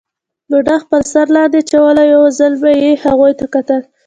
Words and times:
بوډا 0.49 0.75
خپل 0.83 1.01
سر 1.13 1.27
لاندې 1.35 1.57
اچولی 1.61 2.07
وو، 2.09 2.13
یو 2.13 2.23
ځل 2.39 2.53
به 2.61 2.69
یې 2.83 2.91
هغوی 3.03 3.33
ته 3.39 3.45
کتل. 3.53 3.81